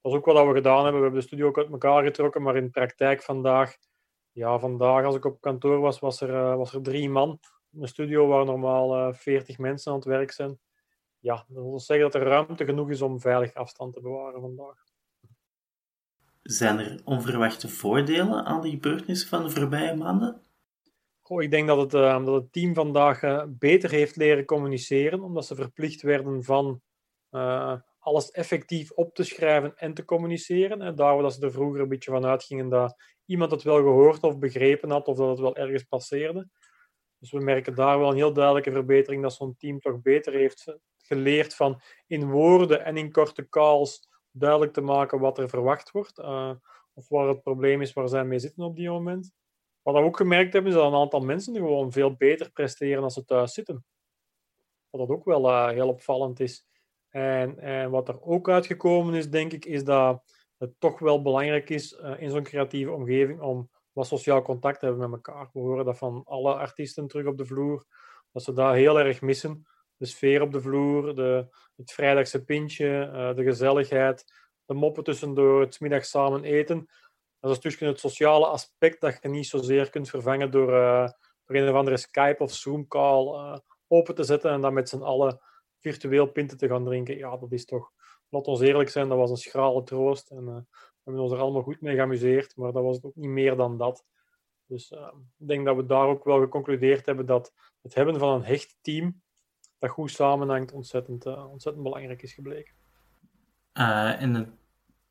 dat 0.01 0.11
is 0.11 0.17
ook 0.17 0.25
wat 0.25 0.47
we 0.47 0.53
gedaan 0.53 0.83
hebben. 0.83 0.95
We 0.95 1.01
hebben 1.01 1.19
de 1.19 1.27
studio 1.27 1.47
ook 1.47 1.57
uit 1.57 1.71
elkaar 1.71 2.03
getrokken, 2.03 2.41
maar 2.41 2.55
in 2.55 2.63
de 2.63 2.69
praktijk 2.69 3.21
vandaag, 3.21 3.77
ja, 4.31 4.59
vandaag 4.59 5.05
als 5.05 5.15
ik 5.15 5.25
op 5.25 5.41
kantoor 5.41 5.79
was, 5.79 5.99
was 5.99 6.21
er, 6.21 6.29
uh, 6.29 6.55
was 6.55 6.73
er 6.73 6.81
drie 6.81 7.09
man. 7.09 7.39
In 7.71 7.81
een 7.81 7.87
studio 7.87 8.27
waar 8.27 8.45
normaal 8.45 9.13
veertig 9.13 9.57
mensen 9.57 9.91
aan 9.91 9.97
het 9.97 10.07
werk 10.07 10.31
zijn. 10.31 10.59
Ja, 11.19 11.45
dat 11.47 11.63
wil 11.63 11.79
zeggen 11.79 12.11
dat 12.11 12.21
er 12.21 12.27
ruimte 12.27 12.65
genoeg 12.65 12.89
is 12.89 13.01
om 13.01 13.19
veilig 13.19 13.53
afstand 13.53 13.93
te 13.93 14.01
bewaren 14.01 14.41
vandaag. 14.41 14.83
Zijn 16.41 16.79
er 16.79 17.01
onverwachte 17.03 17.69
voordelen 17.69 18.45
aan 18.45 18.61
de 18.61 18.69
gebeurtenissen 18.69 19.29
van 19.29 19.43
de 19.43 19.49
voorbije 19.49 19.95
maanden? 19.95 20.41
Ik 21.37 21.51
denk 21.51 21.67
dat 21.67 21.77
het, 21.77 21.91
dat 22.25 22.33
het 22.33 22.51
team 22.51 22.73
vandaag 22.73 23.23
uh, 23.23 23.43
beter 23.47 23.89
heeft 23.89 24.15
leren 24.15 24.45
communiceren, 24.45 25.21
omdat 25.21 25.45
ze 25.45 25.55
verplicht 25.55 26.01
werden 26.01 26.43
van 26.43 26.81
uh, 27.31 27.75
alles 27.99 28.31
effectief 28.31 28.91
op 28.91 29.13
te 29.13 29.23
schrijven 29.23 29.77
en 29.77 29.93
te 29.93 30.05
communiceren. 30.05 30.81
En 30.81 30.95
daar 30.95 31.21
waar 31.21 31.31
ze 31.31 31.41
er 31.41 31.51
vroeger 31.51 31.81
een 31.81 31.87
beetje 31.87 32.11
van 32.11 32.25
uitgingen 32.25 32.69
dat 32.69 32.95
iemand 33.25 33.51
het 33.51 33.63
wel 33.63 33.75
gehoord 33.75 34.23
of 34.23 34.39
begrepen 34.39 34.89
had, 34.89 35.07
of 35.07 35.17
dat 35.17 35.29
het 35.29 35.39
wel 35.39 35.55
ergens 35.55 35.83
passeerde. 35.83 36.47
Dus 37.19 37.31
we 37.31 37.39
merken 37.39 37.75
daar 37.75 37.99
wel 37.99 38.09
een 38.09 38.15
heel 38.15 38.33
duidelijke 38.33 38.71
verbetering 38.71 39.21
dat 39.21 39.33
zo'n 39.33 39.55
team 39.57 39.79
toch 39.79 40.01
beter 40.01 40.33
heeft 40.33 40.77
geleerd 40.97 41.55
van 41.55 41.81
in 42.07 42.29
woorden 42.29 42.85
en 42.85 42.97
in 42.97 43.11
korte 43.11 43.49
calls 43.49 44.07
duidelijk 44.31 44.73
te 44.73 44.81
maken 44.81 45.19
wat 45.19 45.37
er 45.37 45.49
verwacht 45.49 45.91
wordt. 45.91 46.19
Of 46.93 47.09
waar 47.09 47.27
het 47.27 47.41
probleem 47.41 47.81
is 47.81 47.93
waar 47.93 48.09
zij 48.09 48.23
mee 48.25 48.39
zitten 48.39 48.63
op 48.63 48.75
die 48.75 48.89
moment. 48.89 49.33
Wat 49.81 49.95
we 49.95 50.01
ook 50.01 50.17
gemerkt 50.17 50.53
hebben, 50.53 50.71
is 50.71 50.77
dat 50.77 50.91
een 50.91 50.99
aantal 50.99 51.19
mensen 51.19 51.55
gewoon 51.55 51.91
veel 51.91 52.15
beter 52.15 52.51
presteren 52.51 53.03
als 53.03 53.13
ze 53.13 53.25
thuis 53.25 53.53
zitten. 53.53 53.85
Wat 54.89 55.07
dat 55.07 55.17
ook 55.17 55.25
wel 55.25 55.49
uh, 55.49 55.69
heel 55.69 55.87
opvallend 55.87 56.39
is. 56.39 56.67
En, 57.09 57.59
en, 57.59 57.89
wat 57.89 58.07
er 58.07 58.21
ook 58.21 58.49
uitgekomen 58.49 59.13
is, 59.13 59.29
denk 59.29 59.53
ik, 59.53 59.65
is 59.65 59.83
dat 59.83 60.23
het 60.57 60.79
toch 60.79 60.99
wel 60.99 61.21
belangrijk 61.21 61.69
is 61.69 61.93
uh, 61.93 62.21
in 62.21 62.29
zo'n 62.29 62.43
creatieve 62.43 62.91
omgeving 62.91 63.41
om 63.41 63.69
wat 63.91 64.07
sociaal 64.07 64.41
contact 64.41 64.79
te 64.79 64.85
hebben 64.85 65.09
met 65.09 65.25
elkaar. 65.25 65.49
We 65.53 65.59
horen 65.59 65.85
dat 65.85 65.97
van 65.97 66.21
alle 66.25 66.53
artiesten 66.53 67.07
terug 67.07 67.25
op 67.25 67.37
de 67.37 67.45
vloer, 67.45 67.85
dat 68.31 68.43
ze 68.43 68.53
dat 68.53 68.73
heel 68.73 68.99
erg 68.99 69.21
missen. 69.21 69.67
De 69.97 70.05
sfeer 70.05 70.41
op 70.41 70.51
de 70.51 70.61
vloer, 70.61 71.15
de, 71.15 71.47
het 71.75 71.91
vrijdagse 71.91 72.43
pintje, 72.43 73.09
uh, 73.13 73.35
de 73.35 73.43
gezelligheid, 73.43 74.25
de 74.65 74.73
moppen 74.73 75.03
tussendoor, 75.03 75.61
het 75.61 75.79
middag 75.79 76.05
samen 76.05 76.43
eten. 76.43 76.87
Dat 77.39 77.51
is 77.51 77.59
dus 77.59 77.79
het 77.79 77.99
sociale 77.99 78.45
aspect 78.45 79.01
dat 79.01 79.19
je 79.21 79.29
niet 79.29 79.47
zozeer 79.47 79.89
kunt 79.89 80.09
vervangen 80.09 80.51
door, 80.51 80.69
uh, 80.69 81.09
door 81.45 81.55
een 81.55 81.69
of 81.69 81.75
andere 81.75 81.97
Skype 81.97 82.43
of 82.43 82.53
Zoom-call 82.53 83.25
uh, 83.25 83.57
open 83.87 84.15
te 84.15 84.23
zetten 84.23 84.51
en 84.51 84.61
dan 84.61 84.73
met 84.73 84.89
z'n 84.89 85.01
allen 85.01 85.41
virtueel 85.79 86.25
pinten 86.25 86.57
te 86.57 86.67
gaan 86.67 86.85
drinken. 86.85 87.17
Ja, 87.17 87.37
dat 87.37 87.51
is 87.51 87.65
toch, 87.65 87.91
laat 88.29 88.47
ons 88.47 88.59
eerlijk 88.59 88.89
zijn, 88.89 89.09
dat 89.09 89.17
was 89.17 89.29
een 89.29 89.37
schrale 89.37 89.83
troost. 89.83 90.29
En 90.29 90.43
uh, 90.43 90.55
we 90.55 91.01
hebben 91.03 91.23
ons 91.23 91.31
er 91.31 91.39
allemaal 91.39 91.61
goed 91.61 91.81
mee 91.81 91.95
geamuseerd, 91.95 92.55
maar 92.55 92.71
dat 92.71 92.83
was 92.83 93.03
ook 93.03 93.15
niet 93.15 93.29
meer 93.29 93.55
dan 93.55 93.77
dat. 93.77 94.05
Dus 94.65 94.91
ik 95.37 95.47
denk 95.47 95.65
dat 95.65 95.75
we 95.75 95.85
daar 95.85 96.07
ook 96.07 96.23
wel 96.23 96.39
geconcludeerd 96.39 97.05
hebben 97.05 97.25
dat 97.25 97.53
het 97.81 97.93
hebben 97.93 98.19
van 98.19 98.33
een 98.33 98.43
hecht 98.43 98.77
team 98.81 99.21
dat 99.77 99.89
goed 99.89 100.11
samenhangt 100.11 100.71
ontzettend, 100.71 101.25
ontzettend 101.25 101.83
belangrijk 101.83 102.21
is 102.21 102.33
gebleken. 102.33 102.75
en 104.19 104.59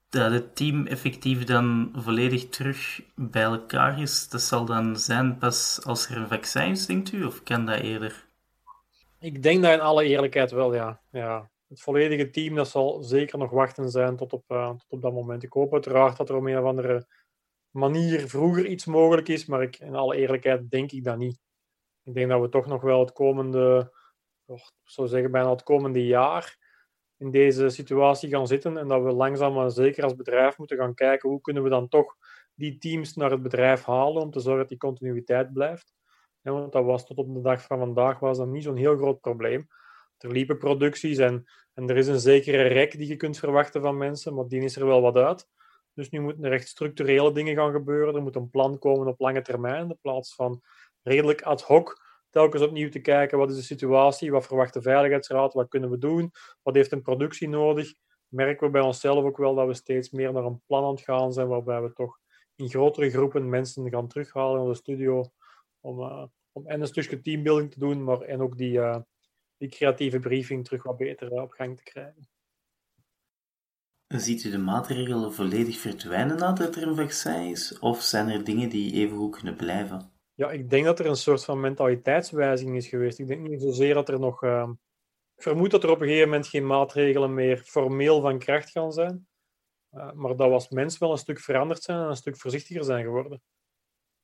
dat 0.08 0.32
het 0.32 0.56
team 0.56 0.86
effectief 0.86 1.44
dan 1.44 1.92
volledig 1.96 2.48
terug 2.48 3.02
bij 3.14 3.42
elkaar 3.42 4.00
is, 4.00 4.28
dat 4.28 4.40
zal 4.40 4.64
dan 4.64 4.96
zijn 4.96 5.38
pas 5.38 5.80
als 5.84 6.08
er 6.08 6.16
een 6.16 6.28
vaccin 6.28 6.70
is, 6.70 6.86
denkt 6.86 7.12
u? 7.12 7.24
Of 7.24 7.42
kan 7.42 7.66
dat 7.66 7.80
eerder? 7.80 8.26
Ik 9.20 9.42
denk 9.42 9.62
dat 9.62 9.72
in 9.72 9.80
alle 9.80 10.04
eerlijkheid 10.04 10.50
wel, 10.50 10.74
ja. 10.74 11.00
ja. 11.10 11.50
Het 11.68 11.80
volledige 11.80 12.30
team 12.30 12.54
dat 12.54 12.68
zal 12.68 13.02
zeker 13.02 13.38
nog 13.38 13.50
wachten 13.50 13.90
zijn 13.90 14.16
tot 14.16 14.32
op, 14.32 14.44
uh, 14.48 14.68
tot 14.68 14.86
op 14.88 15.02
dat 15.02 15.12
moment. 15.12 15.42
Ik 15.42 15.52
hoop 15.52 15.72
uiteraard 15.72 16.16
dat 16.16 16.28
er 16.28 16.36
op 16.36 16.44
een 16.44 16.58
of 16.58 16.64
andere 16.64 17.06
manier 17.70 18.28
vroeger 18.28 18.66
iets 18.66 18.84
mogelijk 18.84 19.28
is, 19.28 19.46
maar 19.46 19.62
ik, 19.62 19.78
in 19.78 19.94
alle 19.94 20.16
eerlijkheid 20.16 20.70
denk 20.70 20.92
ik 20.92 21.04
dat 21.04 21.18
niet. 21.18 21.40
Ik 22.02 22.14
denk 22.14 22.28
dat 22.28 22.40
we 22.40 22.48
toch 22.48 22.66
nog 22.66 22.82
wel 22.82 23.00
het 23.00 23.12
komende, 23.12 23.92
oh, 24.46 24.60
zou 24.84 25.08
zeggen 25.08 25.30
bijna 25.30 25.50
het 25.50 25.62
komende 25.62 26.06
jaar, 26.06 26.56
in 27.18 27.30
deze 27.30 27.68
situatie 27.68 28.28
gaan 28.28 28.46
zitten 28.46 28.76
en 28.76 28.88
dat 28.88 29.02
we 29.02 29.12
langzaam 29.12 29.54
maar 29.54 29.70
zeker 29.70 30.04
als 30.04 30.14
bedrijf 30.14 30.58
moeten 30.58 30.76
gaan 30.76 30.94
kijken 30.94 31.28
hoe 31.28 31.40
kunnen 31.40 31.62
we 31.62 31.68
dan 31.68 31.88
toch 31.88 32.16
die 32.54 32.78
teams 32.78 33.14
naar 33.14 33.30
het 33.30 33.42
bedrijf 33.42 33.84
halen 33.84 34.22
om 34.22 34.30
te 34.30 34.40
zorgen 34.40 34.60
dat 34.60 34.68
die 34.68 34.78
continuïteit 34.78 35.52
blijft. 35.52 35.94
Want 36.42 36.72
dat 36.72 36.84
was 36.84 37.06
tot 37.06 37.16
op 37.16 37.34
de 37.34 37.40
dag 37.40 37.62
van 37.62 37.78
vandaag 37.78 38.18
was 38.18 38.38
dat 38.38 38.48
niet 38.48 38.62
zo'n 38.62 38.76
heel 38.76 38.96
groot 38.96 39.20
probleem. 39.20 39.68
Er 40.18 40.32
liepen 40.32 40.58
producties 40.58 41.18
en, 41.18 41.44
en 41.74 41.88
er 41.88 41.96
is 41.96 42.06
een 42.06 42.20
zekere 42.20 42.62
rek 42.62 42.98
die 42.98 43.08
je 43.08 43.16
kunt 43.16 43.38
verwachten 43.38 43.82
van 43.82 43.96
mensen, 43.96 44.34
maar 44.34 44.48
die 44.48 44.62
is 44.62 44.76
er 44.76 44.86
wel 44.86 45.00
wat 45.00 45.16
uit. 45.16 45.48
Dus 45.94 46.10
nu 46.10 46.20
moeten 46.20 46.44
er 46.44 46.52
echt 46.52 46.68
structurele 46.68 47.32
dingen 47.32 47.54
gaan 47.54 47.72
gebeuren. 47.72 48.14
Er 48.14 48.22
moet 48.22 48.36
een 48.36 48.50
plan 48.50 48.78
komen 48.78 49.06
op 49.06 49.20
lange 49.20 49.42
termijn, 49.42 49.88
in 49.88 49.98
plaats 50.00 50.34
van 50.34 50.62
redelijk 51.02 51.42
ad 51.42 51.62
hoc 51.62 52.07
telkens 52.30 52.62
opnieuw 52.62 52.88
te 52.88 53.00
kijken 53.00 53.38
wat 53.38 53.50
is 53.50 53.56
de 53.56 53.62
situatie, 53.62 54.30
wat 54.30 54.46
verwacht 54.46 54.74
de 54.74 54.82
Veiligheidsraad, 54.82 55.52
wat 55.52 55.68
kunnen 55.68 55.90
we 55.90 55.98
doen, 55.98 56.30
wat 56.62 56.74
heeft 56.74 56.92
een 56.92 57.02
productie 57.02 57.48
nodig. 57.48 57.94
Merken 58.28 58.66
we 58.66 58.72
bij 58.72 58.82
onszelf 58.82 59.24
ook 59.24 59.36
wel 59.36 59.54
dat 59.54 59.66
we 59.66 59.74
steeds 59.74 60.10
meer 60.10 60.32
naar 60.32 60.44
een 60.44 60.62
plan 60.66 60.84
aan 60.84 60.90
het 60.90 61.00
gaan 61.00 61.32
zijn, 61.32 61.48
waarbij 61.48 61.82
we 61.82 61.92
toch 61.92 62.18
in 62.54 62.68
grotere 62.68 63.10
groepen 63.10 63.48
mensen 63.48 63.90
gaan 63.90 64.08
terughalen 64.08 64.58
naar 64.58 64.68
de 64.68 64.74
studio 64.74 65.30
om, 65.80 65.98
uh, 65.98 66.24
om 66.52 66.66
en 66.66 66.80
een 66.80 66.86
stukje 66.86 67.20
teambuilding 67.20 67.72
te 67.72 67.78
doen, 67.78 68.04
maar 68.04 68.20
en 68.20 68.40
ook 68.40 68.56
die, 68.56 68.72
uh, 68.72 68.98
die 69.56 69.68
creatieve 69.68 70.18
briefing 70.18 70.64
terug 70.64 70.82
wat 70.82 70.96
beter 70.96 71.32
uh, 71.32 71.42
op 71.42 71.50
gang 71.50 71.76
te 71.76 71.82
krijgen. 71.82 72.28
Ziet 74.06 74.44
u 74.44 74.50
de 74.50 74.58
maatregelen 74.58 75.34
volledig 75.34 75.78
verdwijnen 75.78 76.36
nadat 76.36 76.76
er 76.76 76.88
een 76.88 76.96
vaccin 76.96 77.50
is, 77.50 77.78
of 77.78 78.02
zijn 78.02 78.28
er 78.28 78.44
dingen 78.44 78.68
die 78.68 78.92
even 78.92 79.16
goed 79.16 79.34
kunnen 79.34 79.56
blijven? 79.56 80.17
Ja, 80.38 80.50
ik 80.50 80.70
denk 80.70 80.84
dat 80.84 80.98
er 80.98 81.06
een 81.06 81.16
soort 81.16 81.44
van 81.44 81.60
mentaliteitswijziging 81.60 82.76
is 82.76 82.88
geweest. 82.88 83.18
Ik 83.18 83.26
denk 83.26 83.48
niet 83.48 83.62
zozeer 83.62 83.94
dat 83.94 84.08
er 84.08 84.20
nog. 84.20 84.42
Uh, 84.42 84.68
ik 85.36 85.42
vermoed 85.42 85.70
dat 85.70 85.82
er 85.82 85.90
op 85.90 86.00
een 86.00 86.06
gegeven 86.06 86.28
moment 86.28 86.46
geen 86.46 86.66
maatregelen 86.66 87.34
meer 87.34 87.56
formeel 87.56 88.20
van 88.20 88.38
kracht 88.38 88.70
gaan 88.70 88.92
zijn. 88.92 89.28
Uh, 89.92 90.12
maar 90.12 90.36
dat 90.36 90.50
was 90.50 90.68
mens 90.68 90.98
wel 90.98 91.10
een 91.10 91.18
stuk 91.18 91.40
veranderd 91.40 91.82
zijn 91.82 91.98
en 91.98 92.08
een 92.08 92.16
stuk 92.16 92.36
voorzichtiger 92.36 92.84
zijn 92.84 93.04
geworden. 93.04 93.42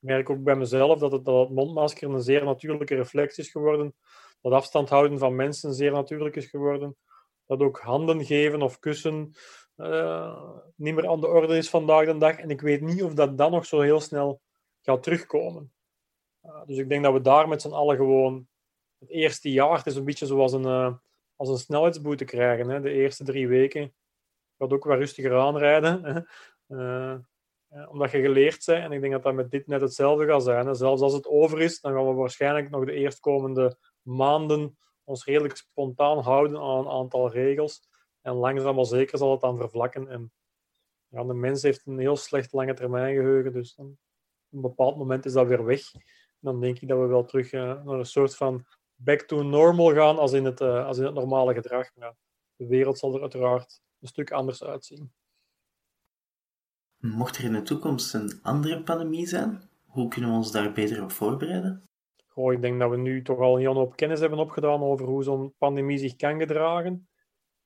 Ik 0.00 0.09
merk 0.09 0.30
ook 0.30 0.42
bij 0.42 0.56
mezelf 0.56 0.99
dat 0.99 1.12
het, 1.12 1.25
dat 1.25 1.50
mondmasker 1.50 2.09
een 2.09 2.23
zeer 2.23 2.44
natuurlijke 2.44 2.94
reflex 2.94 3.38
is 3.38 3.50
geworden. 3.50 3.94
Dat 4.40 4.52
afstand 4.52 4.88
houden 4.88 5.18
van 5.18 5.37
mensen 5.37 5.75
zeer 5.75 5.92
natuurlijk 5.92 6.37
is 6.37 6.47
geworden. 6.47 6.97
Dat 7.47 7.61
ook 7.61 7.80
handen 7.80 8.25
geven 8.25 8.62
of 8.62 8.78
kussen 8.78 9.35
uh, 9.76 10.50
niet 10.76 10.94
meer 10.94 11.09
aan 11.09 11.21
de 11.21 11.28
orde 11.28 11.56
is 11.56 11.71
vandaag 11.71 12.06
de 12.06 12.16
dag. 12.16 12.37
En 12.37 12.50
ik 12.50 12.61
weet 12.61 12.80
niet 12.80 13.02
of 13.02 13.14
dat 13.14 13.38
dan 13.38 13.50
nog 13.50 13.66
zo 13.66 13.80
heel 13.80 14.00
snel 14.00 14.40
gaat 14.83 15.02
terugkomen. 15.02 15.74
Dus 16.66 16.78
ik 16.78 16.88
denk 16.88 17.02
dat 17.02 17.12
we 17.12 17.21
daar 17.21 17.49
met 17.49 17.62
z'n 17.62 17.73
allen 17.73 17.97
gewoon 17.97 18.49
het 18.99 19.09
eerste 19.09 19.52
jaar, 19.52 19.87
is 19.87 19.97
een 19.97 20.04
beetje 20.04 20.26
zoals 20.26 20.52
een, 20.52 20.66
uh, 20.66 20.94
als 21.37 21.49
een 21.49 21.59
snelheidsboete 21.59 22.25
krijgen. 22.25 22.68
Hè. 22.68 22.80
De 22.80 22.90
eerste 22.90 23.25
drie 23.25 23.49
weken 23.49 23.94
gaat 24.59 24.73
ook 24.73 24.85
wat 24.85 24.99
rustiger 24.99 25.38
aanrijden. 25.38 26.04
Hè. 26.04 26.21
Uh, 26.68 27.18
omdat 27.88 28.11
je 28.11 28.21
geleerd 28.21 28.66
bent. 28.66 28.85
En 28.85 28.92
ik 28.92 29.00
denk 29.00 29.12
dat 29.12 29.23
dat 29.23 29.35
met 29.35 29.50
dit 29.50 29.66
net 29.66 29.80
hetzelfde 29.80 30.26
gaat 30.26 30.42
zijn. 30.42 30.75
Zelfs 30.75 31.02
als 31.02 31.12
het 31.12 31.26
over 31.26 31.61
is, 31.61 31.80
dan 31.80 31.92
gaan 31.92 32.09
we 32.09 32.12
waarschijnlijk 32.12 32.71
nog 32.71 32.85
de 32.85 32.92
eerstkomende 32.92 33.76
maanden 34.02 34.78
ons 35.04 35.25
redelijk 35.25 35.56
spontaan 35.56 36.18
houden 36.18 36.61
aan 36.61 36.78
een 36.78 36.88
aantal 36.88 37.30
regels. 37.30 37.88
En 38.21 38.33
langzaam 38.33 38.75
maar 38.75 38.85
zeker 38.85 39.18
zal 39.18 39.30
het 39.30 39.40
dan 39.40 39.56
vervlakken. 39.56 40.09
En 40.09 40.33
ja, 41.09 41.25
de 41.25 41.35
mens 41.35 41.62
heeft 41.62 41.87
een 41.87 41.99
heel 41.99 42.16
slecht 42.16 42.52
lange 42.52 42.75
termijn 42.75 43.14
geheugen, 43.14 43.52
dus 43.52 43.75
dan, 43.75 43.87
op 43.87 43.97
een 44.50 44.61
bepaald 44.61 44.97
moment 44.97 45.25
is 45.25 45.33
dat 45.33 45.47
weer 45.47 45.64
weg 45.64 45.83
dan 46.45 46.61
denk 46.61 46.81
ik 46.81 46.89
dat 46.89 46.99
we 46.99 47.07
wel 47.07 47.25
terug 47.25 47.53
uh, 47.53 47.85
naar 47.85 47.99
een 47.99 48.07
soort 48.07 48.37
van 48.37 48.65
back 48.95 49.21
to 49.21 49.43
normal 49.43 49.95
gaan 49.95 50.19
als 50.19 50.33
in 50.33 50.45
het, 50.45 50.61
uh, 50.61 50.87
als 50.87 50.99
in 50.99 51.05
het 51.05 51.15
normale 51.15 51.55
gedrag. 51.55 51.93
De 52.57 52.67
wereld 52.67 52.99
zal 52.99 53.15
er 53.15 53.21
uiteraard 53.21 53.83
een 54.01 54.09
stuk 54.09 54.33
anders 54.33 54.65
uitzien. 54.65 55.13
Mocht 56.97 57.37
er 57.37 57.45
in 57.45 57.53
de 57.53 57.63
toekomst 57.63 58.15
een 58.15 58.39
andere 58.43 58.83
pandemie 58.83 59.27
zijn, 59.27 59.69
hoe 59.87 60.09
kunnen 60.09 60.31
we 60.31 60.37
ons 60.37 60.53
daar 60.53 60.73
beter 60.73 61.03
op 61.03 61.11
voorbereiden? 61.11 61.89
Goh, 62.27 62.53
ik 62.53 62.61
denk 62.61 62.81
dat 62.81 62.91
we 62.91 62.97
nu 62.97 63.23
toch 63.23 63.39
al 63.39 63.55
een 63.55 63.61
hele 63.61 63.75
hoop 63.75 63.97
kennis 63.97 64.21
hebben 64.21 64.39
opgedaan 64.39 64.83
over 64.83 65.07
hoe 65.07 65.23
zo'n 65.23 65.55
pandemie 65.59 65.99
zich 65.99 66.17
kan 66.17 66.39
gedragen. 66.39 67.09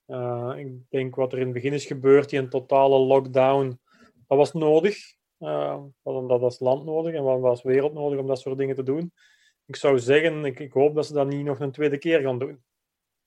Uh, 0.07 0.53
ik 0.57 0.91
denk 0.91 1.15
wat 1.15 1.33
er 1.33 1.39
in 1.39 1.45
het 1.45 1.55
begin 1.55 1.73
is 1.73 1.87
gebeurd, 1.87 2.31
die 2.31 2.39
een 2.39 2.49
totale 2.49 2.99
lockdown, 2.99 3.81
dat 4.27 4.39
was 4.39 4.53
nodig. 4.53 5.18
Uh, 5.41 5.83
wat 6.03 6.29
dat 6.29 6.43
als 6.43 6.59
land 6.59 6.85
nodig 6.85 7.15
en 7.15 7.23
wat 7.23 7.43
als 7.43 7.63
wereld 7.63 7.93
nodig 7.93 8.19
om 8.19 8.27
dat 8.27 8.41
soort 8.41 8.59
dingen 8.59 8.75
te 8.75 8.83
doen. 8.83 9.13
Ik 9.67 9.77
zou 9.77 9.99
zeggen, 9.99 10.45
ik, 10.45 10.61
ik 10.61 10.73
hoop 10.73 10.95
dat 10.95 11.07
ze 11.07 11.13
dat 11.13 11.27
niet 11.27 11.45
nog 11.45 11.61
een 11.61 11.73
tweede 11.73 11.99
keer 11.99 12.21
gaan 12.21 12.39
doen. 12.39 12.63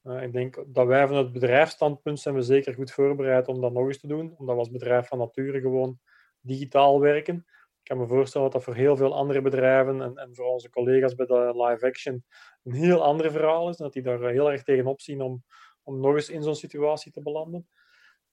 Uh, 0.03 0.23
ik 0.23 0.33
denk 0.33 0.63
dat 0.67 0.87
wij 0.87 1.07
van 1.07 1.17
het 1.17 1.31
bedrijfsstandpunt 1.31 2.19
zijn 2.19 2.35
we 2.35 2.41
zeker 2.41 2.73
goed 2.73 2.91
voorbereid 2.91 3.47
om 3.47 3.61
dat 3.61 3.73
nog 3.73 3.87
eens 3.87 3.99
te 3.99 4.07
doen. 4.07 4.35
Omdat 4.37 4.55
we 4.55 4.61
als 4.61 4.71
bedrijf 4.71 5.07
van 5.07 5.17
nature 5.17 5.59
gewoon 5.59 5.99
digitaal 6.39 6.99
werken. 6.99 7.35
Ik 7.81 7.87
kan 7.87 7.97
me 7.97 8.07
voorstellen 8.07 8.51
dat 8.51 8.55
dat 8.55 8.63
voor 8.63 8.81
heel 8.81 8.97
veel 8.97 9.15
andere 9.15 9.41
bedrijven 9.41 10.01
en, 10.01 10.15
en 10.15 10.35
voor 10.35 10.45
onze 10.45 10.69
collega's 10.69 11.15
bij 11.15 11.25
de 11.25 11.53
live 11.55 11.85
action 11.85 12.25
een 12.63 12.73
heel 12.73 13.03
ander 13.03 13.31
verhaal 13.31 13.69
is. 13.69 13.77
Dat 13.77 13.93
die 13.93 14.01
daar 14.01 14.29
heel 14.29 14.51
erg 14.51 14.63
tegenop 14.63 15.01
zien 15.01 15.21
om, 15.21 15.43
om 15.83 15.99
nog 15.99 16.13
eens 16.13 16.29
in 16.29 16.43
zo'n 16.43 16.55
situatie 16.55 17.11
te 17.11 17.21
belanden. 17.21 17.67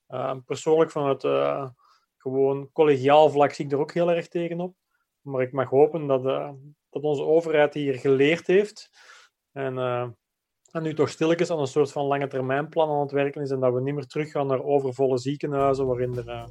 Uh, 0.08 0.37
persoonlijk 0.44 0.90
vanuit 0.90 1.25
uh, 1.25 1.68
gewoon 2.19 2.73
collegiaal 2.73 3.31
vlak 3.31 3.53
zie 3.53 3.65
ik 3.65 3.73
er 3.73 3.79
ook 3.79 3.93
heel 3.93 4.11
erg 4.11 4.29
tegenop. 4.29 4.75
Maar 5.21 5.43
ik 5.43 5.53
mag 5.53 5.71
hopen 5.71 6.07
dat, 6.07 6.25
uh, 6.25 6.51
dat 6.91 7.03
onze 7.03 7.23
overheid 7.23 7.75
hier 7.75 7.95
geleerd 7.95 8.47
heeft. 8.47 8.91
En, 9.53 9.75
uh, 9.75 10.09
en 10.71 10.83
nu 10.83 10.95
toch 10.95 11.09
stilletjes 11.09 11.51
aan 11.51 11.59
een 11.59 11.67
soort 11.67 11.93
van 11.93 12.05
lange 12.05 12.27
termijn 12.27 12.69
plan 12.69 12.91
aan 12.91 13.01
het 13.01 13.11
werken 13.11 13.43
is. 13.43 13.51
En 13.51 13.61
dat 13.61 13.75
we 13.75 13.81
niet 13.81 13.95
meer 13.95 14.07
teruggaan 14.07 14.47
naar 14.47 14.65
overvolle 14.65 15.19
ziekenhuizen 15.19 15.87
waarin 15.87 16.17
er, 16.17 16.29
uh, 16.29 16.47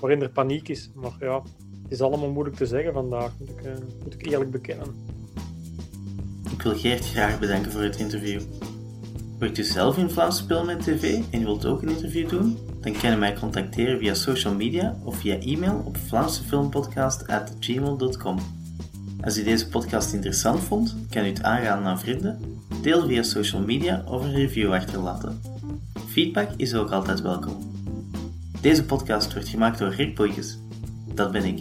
waarin 0.00 0.22
er 0.22 0.32
paniek 0.32 0.68
is. 0.68 0.90
Maar 0.94 1.16
ja, 1.18 1.42
het 1.82 1.92
is 1.92 2.02
allemaal 2.02 2.30
moeilijk 2.30 2.56
te 2.56 2.66
zeggen 2.66 2.92
vandaag, 2.92 3.38
moet 3.38 3.50
ik, 3.50 3.62
moet 4.02 4.14
ik 4.14 4.26
eerlijk 4.26 4.50
bekennen. 4.50 5.20
Ik 6.52 6.62
wil 6.62 6.74
Geert 6.74 7.06
graag 7.06 7.38
bedanken 7.38 7.72
voor 7.72 7.82
het 7.82 7.98
interview. 7.98 8.40
Werkt 9.42 9.58
u 9.58 9.64
zelf 9.64 9.98
in 9.98 10.10
Vlaams 10.10 10.36
Spel 10.36 10.64
met 10.64 10.82
TV 10.82 11.20
en 11.30 11.40
wilt 11.40 11.66
ook 11.66 11.82
een 11.82 11.88
interview 11.88 12.28
doen? 12.28 12.58
Dan 12.80 12.92
kan 12.92 13.10
je 13.10 13.16
mij 13.16 13.34
contacteren 13.34 13.98
via 13.98 14.14
social 14.14 14.54
media 14.54 14.96
of 15.04 15.16
via 15.16 15.38
e-mail 15.38 15.82
op 15.84 15.96
vlaamsefilmpodcast.gmail.com. 15.96 18.38
Als 19.20 19.38
u 19.38 19.42
deze 19.42 19.68
podcast 19.68 20.12
interessant 20.12 20.60
vond, 20.60 20.96
kan 21.10 21.24
u 21.24 21.26
het 21.26 21.42
aanraden 21.42 21.84
aan 21.84 22.00
vrienden, 22.00 22.40
deel 22.82 23.06
via 23.06 23.22
social 23.22 23.62
media 23.62 24.02
of 24.06 24.24
een 24.24 24.32
review 24.32 24.72
achterlaten. 24.72 25.40
Feedback 26.08 26.48
is 26.56 26.74
ook 26.74 26.90
altijd 26.90 27.20
welkom. 27.20 27.56
Deze 28.60 28.84
podcast 28.84 29.32
wordt 29.32 29.48
gemaakt 29.48 29.78
door 29.78 29.94
Rick 29.94 30.14
Boeikes. 30.14 30.58
Dat 31.14 31.32
ben 31.32 31.44
ik. 31.44 31.60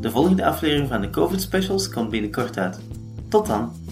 De 0.00 0.10
volgende 0.10 0.44
aflevering 0.44 0.88
van 0.88 1.00
de 1.00 1.10
COVID 1.10 1.40
Specials 1.40 1.88
komt 1.88 2.10
binnenkort 2.10 2.58
uit. 2.58 2.80
Tot 3.28 3.46
dan! 3.46 3.85